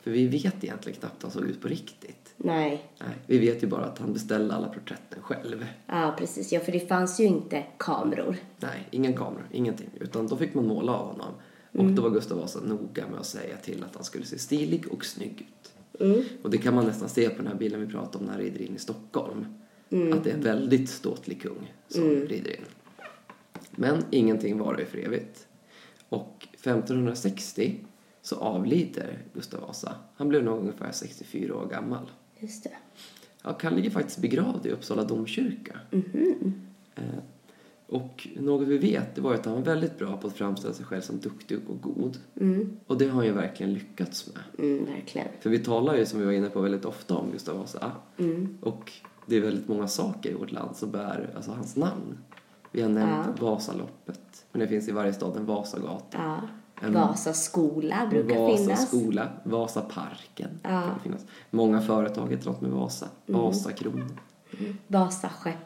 För 0.00 0.10
vi 0.10 0.26
vet 0.26 0.64
egentligen 0.64 0.98
knappt 0.98 1.14
hur 1.18 1.22
han 1.22 1.30
såg 1.30 1.44
ut 1.44 1.60
på 1.60 1.68
riktigt. 1.68 2.34
Nej. 2.36 2.84
Nej, 2.98 3.16
vi 3.26 3.38
vet 3.38 3.62
ju 3.62 3.66
bara 3.66 3.84
att 3.84 3.98
han 3.98 4.12
beställde 4.12 4.54
alla 4.54 4.68
porträtten 4.68 5.22
själv. 5.22 5.66
Ja, 5.86 6.14
precis. 6.18 6.52
Ja, 6.52 6.60
för 6.60 6.72
det 6.72 6.88
fanns 6.88 7.20
ju 7.20 7.24
inte 7.24 7.64
kameror. 7.76 8.36
Nej, 8.58 8.88
ingen 8.90 9.16
kamera, 9.16 9.42
ingenting. 9.52 9.90
Utan 10.00 10.26
då 10.26 10.36
fick 10.36 10.54
man 10.54 10.66
måla 10.66 10.92
av 10.92 11.06
honom. 11.06 11.34
Och 11.72 11.84
då 11.84 12.02
var 12.02 12.10
Gustav 12.10 12.38
Vasa 12.38 12.60
noga 12.60 13.08
med 13.10 13.20
att 13.20 13.26
säga 13.26 13.56
till 13.56 13.84
att 13.84 13.94
han 13.94 14.04
skulle 14.04 14.24
se 14.24 14.38
stilig 14.38 14.86
och 14.92 15.04
snygg 15.04 15.48
ut. 15.98 16.34
Och 16.42 16.50
det 16.50 16.58
kan 16.58 16.74
man 16.74 16.86
nästan 16.86 17.08
se 17.08 17.28
på 17.28 17.36
den 17.36 17.46
här 17.46 17.54
bilden 17.54 17.80
vi 17.80 17.86
pratade 17.86 18.18
om 18.18 18.24
när 18.24 18.32
han 18.32 18.42
rider 18.42 18.62
in 18.62 18.76
i 18.76 18.78
Stockholm. 18.78 19.46
Att 20.14 20.24
det 20.24 20.30
är 20.30 20.34
en 20.34 20.42
väldigt 20.42 20.90
ståtlig 20.90 21.42
kung 21.42 21.72
som 21.88 22.02
rider 22.04 22.50
in. 22.50 22.64
Men 23.70 24.04
ingenting 24.10 24.58
varar 24.58 24.78
ju 24.78 24.86
för 24.86 24.98
evigt. 24.98 25.46
Och 26.08 26.48
1560 26.52 27.76
så 28.28 28.36
avlider 28.36 29.18
Gustav 29.34 29.60
Vasa. 29.60 29.94
Han 30.16 30.28
blev 30.28 30.44
nog 30.44 30.58
ungefär 30.58 30.92
64 30.92 31.54
år 31.56 31.66
gammal. 31.66 32.10
Just 32.38 32.64
det. 32.64 32.70
Ja, 33.42 33.58
han 33.62 33.74
ligger 33.74 33.90
faktiskt 33.90 34.18
begravd 34.18 34.66
i 34.66 34.70
Uppsala 34.70 35.04
domkyrka. 35.04 35.78
Eh, 36.94 37.02
och 37.86 38.28
något 38.36 38.68
vi 38.68 38.78
vet 38.78 39.14
det 39.14 39.20
var 39.20 39.34
att 39.34 39.46
han 39.46 39.54
var 39.54 39.62
väldigt 39.62 39.98
bra 39.98 40.16
på 40.16 40.26
att 40.26 40.32
framställa 40.32 40.74
sig 40.74 40.86
själv 40.86 41.00
som 41.00 41.20
duktig 41.20 41.58
och 41.68 41.80
god. 41.80 42.18
Och 42.86 42.98
det 42.98 43.08
har 43.08 43.16
han 43.16 43.26
ju 43.26 43.32
verkligen 43.32 43.72
lyckats 43.72 44.30
med. 44.34 44.66
Mm, 44.66 44.84
verkligen. 44.84 45.28
För 45.40 45.50
vi 45.50 45.58
talar 45.58 45.96
ju 45.96 46.06
som 46.06 46.20
vi 46.20 46.24
var 46.26 46.32
inne 46.32 46.48
på 46.48 46.60
väldigt 46.60 46.84
ofta 46.84 47.16
om 47.16 47.30
Gustav 47.32 47.58
Vasa. 47.58 47.92
Och 48.60 48.92
det 49.26 49.36
är 49.36 49.40
väldigt 49.40 49.68
många 49.68 49.88
saker 49.88 50.30
i 50.30 50.34
vårt 50.34 50.52
land 50.52 50.76
som 50.76 50.90
bär 50.90 51.30
alltså, 51.36 51.50
hans 51.50 51.76
namn. 51.76 52.18
Vi 52.72 52.82
har 52.82 52.88
nämnt 52.88 53.40
Vasaloppet. 53.40 54.46
Men 54.52 54.60
det 54.60 54.68
finns 54.68 54.88
i 54.88 54.92
varje 54.92 55.12
stad 55.12 55.36
en 55.36 55.46
Vasagata. 55.46 56.18
Ja. 56.18 56.40
En- 56.80 56.92
Vasa 56.94 57.32
skola 57.32 58.06
brukar 58.10 58.38
Vasa 58.38 58.56
finnas. 58.62 58.88
skola, 58.88 59.28
Vasaparken 59.44 60.50
Ja. 60.62 60.68
Mm. 60.70 60.82
kan 60.90 61.00
finnas. 61.00 61.26
Många 61.50 61.80
företag 61.80 62.30
heter 62.30 62.46
något 62.50 62.60
med 62.60 62.70
Vasa. 62.70 63.08
Vasakronan. 63.26 64.18
Vasaskeppet. 64.86 65.58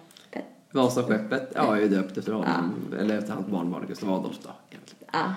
Vasaskeppet, 0.73 1.53
ja, 1.55 1.77
är 1.77 1.81
ju 1.81 1.89
döpt 1.89 2.19
efter 2.19 2.33
honom. 2.33 2.75
Eller 2.99 3.19
efter 3.19 3.33
hans 3.35 3.47
barnbarn 3.47 3.85
Gustav 3.89 4.11
Adolf 4.13 4.39
då, 4.43 4.51
egentligen. 4.71 5.05
Ja. 5.13 5.35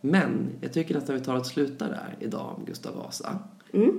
Men 0.00 0.48
jag 0.60 0.72
tycker 0.72 0.94
nästan 0.94 1.14
vi 1.16 1.20
tar 1.20 1.36
ett 1.36 1.46
sluta 1.46 1.88
där 1.88 2.16
idag 2.20 2.54
om 2.58 2.64
Gustav 2.64 2.94
Vasa. 2.96 3.38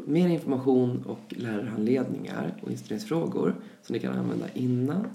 Mer 0.05 0.27
information 0.27 1.03
och 1.07 1.19
lärarhandledningar 1.29 2.53
och 2.63 2.71
inspireringsfrågor 2.71 3.55
som 3.81 3.93
ni 3.93 3.99
kan 3.99 4.17
använda 4.17 4.45
innan, 4.53 5.07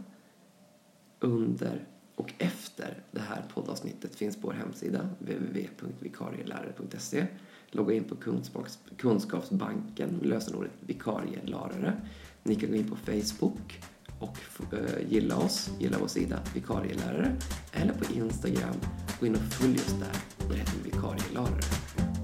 under 1.21 1.85
och 2.15 2.33
efter 2.39 3.03
det 3.11 3.21
här 3.21 3.45
poddavsnittet 3.55 4.15
finns 4.15 4.37
på 4.37 4.47
vår 4.47 4.55
hemsida 4.55 5.09
www.vikarielärare.se. 5.19 7.27
Logga 7.71 7.95
in 7.95 8.05
på 8.05 8.17
kunskaps, 8.17 8.79
Kunskapsbanken 8.97 10.11
med 10.11 10.27
lösenordet 10.27 10.73
vikarielärare. 10.81 11.97
Ni 12.43 12.55
kan 12.55 12.71
gå 12.71 12.77
in 12.77 12.91
på 12.91 12.97
Facebook 12.97 13.81
och 14.19 14.39
eh, 14.73 14.79
gilla 15.09 15.37
oss, 15.37 15.71
gilla 15.79 15.99
vår 16.01 16.09
sida 16.09 16.41
vikarielärare 16.55 17.37
eller 17.73 17.93
på 17.93 18.13
Instagram, 18.13 18.75
gå 19.21 19.27
in 19.27 19.35
och 19.35 19.41
följ 19.41 19.75
oss 19.75 19.95
där. 20.01 20.17
Då 20.49 20.55
heter 20.55 20.73
vi 20.85 20.91
vikarielärare. 20.91 21.61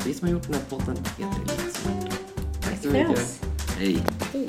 Vi 0.04 0.14
som 0.14 0.28
har 0.28 0.32
gjort 0.32 0.46
den 0.46 0.54
här 0.54 0.64
podden 0.68 0.96
heter 0.96 1.24
Martin. 1.24 2.10
Tack 2.62 2.82
så 2.82 2.88
mycket. 2.88 3.40
Hej. 3.76 3.98
Hej. 4.32 4.48